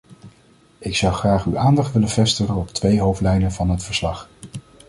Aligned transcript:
Ik 0.79 0.95
zou 0.95 1.13
graag 1.13 1.45
uw 1.45 1.57
aandacht 1.57 1.93
willen 1.93 2.09
vestigen 2.09 2.55
op 2.55 2.67
twee 2.67 2.99
hoofdlijnen 2.99 3.51
van 3.51 3.69
het 3.69 3.83
verslag. 3.83 4.29